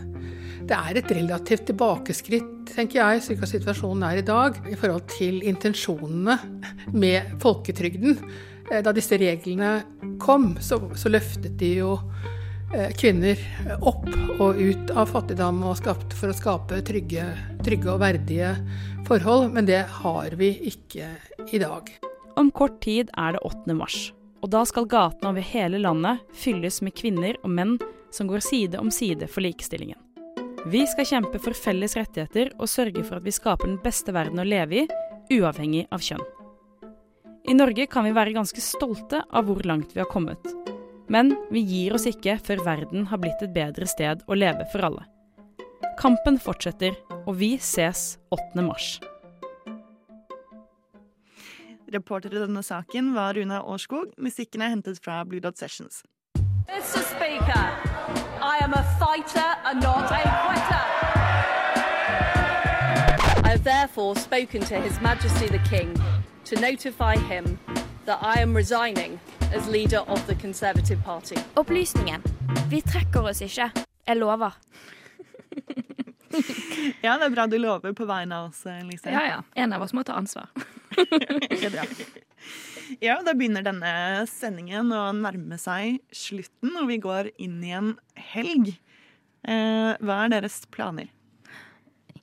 [0.69, 5.07] det er et relativt tilbakeskritt, tenker jeg, slik at situasjonen er i dag, i forhold
[5.11, 6.37] til intensjonene
[6.93, 8.19] med folketrygden.
[8.71, 9.81] Eh, Da disse reglene
[10.21, 11.95] kom, så, så løftet de jo
[12.73, 13.39] eh, kvinner
[13.81, 14.07] opp
[14.39, 17.27] og ut av fattigdom og skapt for å skape trygge,
[17.65, 18.55] trygge og verdige
[19.07, 21.09] forhold, men det har vi ikke
[21.51, 21.91] i dag.
[22.39, 23.75] Om kort tid er det 8.
[23.75, 27.75] mars, og da skal gatene over hele landet fylles med kvinner og menn
[28.11, 29.99] som går side om side for likestillingen.
[30.65, 34.41] Vi skal kjempe for felles rettigheter og sørge for at vi skaper den beste verden
[34.41, 34.87] å leve i,
[35.33, 36.21] uavhengig av kjønn.
[37.49, 40.43] I Norge kan vi være ganske stolte av hvor langt vi har kommet.
[41.09, 44.85] Men vi gir oss ikke før verden har blitt et bedre sted å leve for
[44.85, 45.07] alle.
[45.99, 46.93] Kampen fortsetter,
[47.25, 48.61] og vi ses 8.
[48.63, 48.99] mars.
[51.91, 54.13] Reporter i denne saken var Runa Årskog.
[54.21, 56.03] Musikken er hentet fra Blue Dot Sessions.
[56.69, 57.01] Mr.
[57.03, 57.65] Speaker,
[58.41, 60.83] I am a fighter and not a quitter.
[63.45, 65.95] I have therefore spoken to His Majesty the King
[66.45, 67.59] to notify him
[68.05, 69.19] that I am resigning
[69.53, 71.35] as leader of the Conservative Party.
[71.55, 72.21] Opplysningen.
[72.69, 73.71] Vi trekker oss ikke.
[74.07, 74.51] Jeg lover.
[77.03, 79.09] Ja, det er bra du lover på vegne av oss, Lise.
[79.11, 79.39] Ja, ja.
[79.55, 80.47] En av oss må ta ansvar.
[80.95, 81.83] Det er bra.
[83.05, 83.91] Ja, da begynner denne
[84.29, 87.93] sendingen å nærme seg slutten, og vi går inn i en
[88.31, 88.73] helg.
[89.47, 91.11] Eh, hva er deres planer?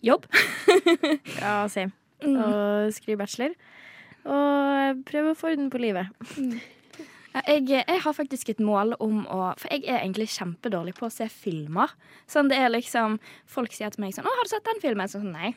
[0.05, 0.29] Jobb.
[1.41, 1.95] Ja, same.
[2.23, 2.35] Mm.
[2.43, 3.55] Og skrive bachelor.
[4.29, 6.11] Og prøve å få orden på livet.
[7.33, 11.07] Ja, Jeg, jeg har faktisk et mål om å For jeg er egentlig kjempedårlig på
[11.07, 11.93] å se filmer.
[12.27, 15.13] Sånn det er liksom Folk sier til meg sånn 'Å, har du sett den filmen?'
[15.13, 15.55] Sånn, nei.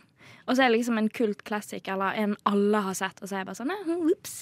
[0.47, 3.37] Og så er det liksom en kult classic eller en alle har sett, og så
[3.37, 4.35] er jeg bare sånn Ops.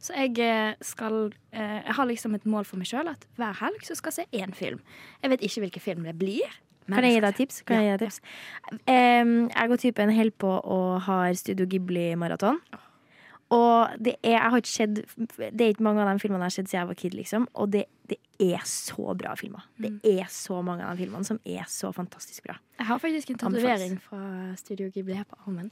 [0.00, 3.56] Så jeg eh, skal eh, Jeg har liksom et mål for meg sjøl at hver
[3.60, 4.82] helg så skal jeg se én film.
[5.22, 6.60] Jeg vet ikke hvilken film det blir.
[6.86, 7.62] men Kan jeg gi deg tips?
[7.68, 8.20] Kan jeg gi deg tips?
[8.86, 12.62] Em, jeg og typen holder på og har Studio Ghibli-maraton.
[13.50, 14.98] Og det er, jeg har ikke sett
[15.40, 17.46] Det er ikke mange av de filmene jeg har sett siden jeg var kid, liksom.
[17.58, 19.64] Og det, det er så bra filmer.
[19.80, 22.58] Det er så mange av de filmene som er så fantastisk bra.
[22.78, 24.20] Jeg har faktisk en tatovering fra
[24.60, 25.70] Studio Ghibli her på armen.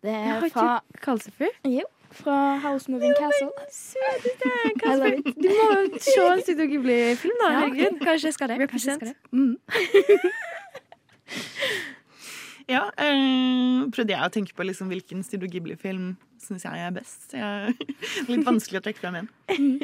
[0.00, 1.50] Det er fra Kalsefru.
[1.68, 1.84] Jo,
[2.22, 3.50] fra House Moving Castle.
[3.74, 4.54] Søteste.
[5.42, 7.50] Du må jo se en Studio Ghibli-film, da.
[7.74, 7.90] Ja.
[8.00, 8.70] Kanskje jeg skal det.
[8.70, 9.16] Kanskje jeg skal det.
[9.32, 9.56] Mm.
[12.70, 16.12] Ja, øh, prøvde jeg å tenke på liksom hvilken Studio Ghibli-film
[16.50, 17.30] syns jeg er best.
[17.36, 17.74] Jeg,
[18.30, 19.30] litt vanskelig å trekke frem igjen.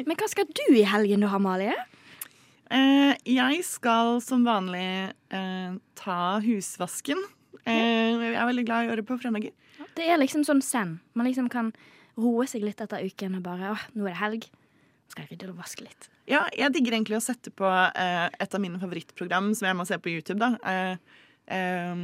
[0.03, 1.75] Men hva skal du i helgen da, Amalie?
[2.73, 7.23] Eh, jeg skal som vanlig eh, ta husvasken.
[7.63, 9.55] Eh, jeg er veldig glad i å gjøre det på fredager.
[9.97, 10.97] Det er liksom sånn zen.
[11.17, 11.71] Man liksom kan
[12.17, 14.47] roe seg litt etter uken og bare åh, nå er det helg.
[14.51, 16.09] Nå skal jeg rydde og vaske litt.
[16.27, 19.87] Ja, jeg digger egentlig å sette på eh, et av mine favorittprogram som jeg må
[19.87, 20.41] se på YouTube.
[20.43, 20.57] da.
[20.67, 21.95] Eh, eh,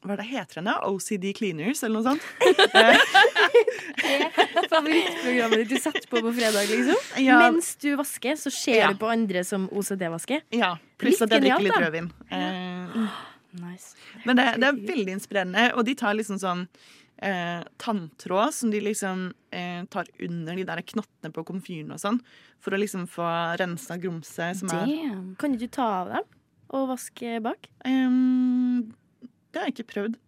[0.00, 0.68] hva er det heter den?
[0.70, 0.74] da?
[0.88, 2.24] OCD Cleaners, eller noe sånt?
[4.70, 6.98] Favorittprogrammet ditt du satte på på fredag, liksom?
[7.24, 7.36] Ja.
[7.42, 8.88] Mens du vasker, så ser Ja.
[8.92, 10.40] du på andre som OCD-vasker.
[10.56, 11.80] Ja, pluss at jeg drikker litt da.
[11.86, 12.08] rødvin.
[12.32, 13.10] Uh,
[13.50, 13.96] Nice.
[14.24, 16.60] Men det, det er veldig inspirerende, og de tar liksom sånn
[17.18, 22.20] eh, tanntråd som de liksom eh, tar under de der knottene på komfyren og sånn,
[22.62, 23.26] for å liksom få
[23.58, 25.32] rensa grumset som er Damn.
[25.40, 26.24] Kan ikke du ta av dem
[26.76, 27.68] og vaske bak?
[27.86, 28.90] Um,
[29.50, 30.18] det har jeg ikke prøvd.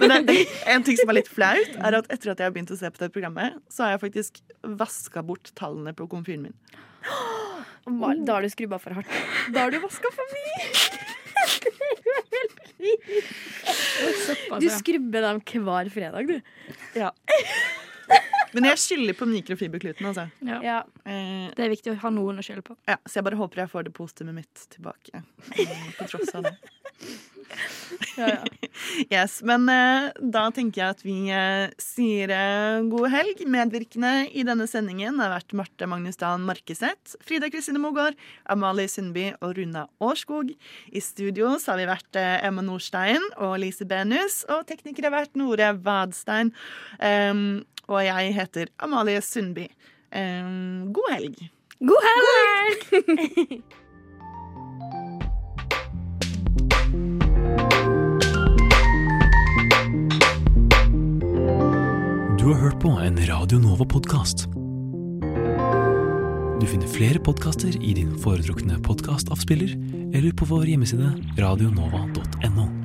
[0.00, 2.72] Men det, en ting som er litt flaut, er at etter at jeg har begynt
[2.74, 4.40] å se på det programmet, så har jeg faktisk
[4.80, 6.56] vaska bort tallene på komfyren min.
[7.86, 9.10] Oh, Da har du skrubba for hardt.
[9.54, 10.58] Da har du vaska for mye!
[14.58, 16.36] Du skrubber dem hver fredag, du.
[16.98, 17.12] Ja.
[18.52, 20.26] Men jeg skylder på mikrofiberkluten, altså.
[20.44, 20.58] Ja.
[20.60, 20.78] ja.
[21.56, 22.76] Det er viktig å ha noen å skylde på.
[22.90, 25.22] ja, så jeg bare håper jeg får det positive mitt tilbake.
[25.56, 26.56] eh, På tross av det.
[29.12, 33.42] Yes, Men eh, da tenker jeg at vi eh, sier eh, god helg.
[33.50, 38.16] Medvirkende i denne sendingen har vært Marte Magnus Dahlen Markeseth, Frida Kristine Mogård,
[38.52, 40.52] Amalie Sundby og Runa Årskog.
[40.92, 45.18] I studio så har vi vært eh, Emma Nordstein og Lise Benus, og teknikere har
[45.22, 46.52] vært Nore Vadstein.
[47.00, 49.68] Um, og jeg heter Amalie Sundby.
[50.12, 51.38] Um, god helg.
[51.80, 53.62] God helg!
[62.42, 64.48] Du har hørt på en Radio Nova-podkast.
[66.58, 69.76] Du finner flere podkaster i din foretrukne podkastavspiller
[70.10, 72.81] eller på vår hjemmeside radionova.no.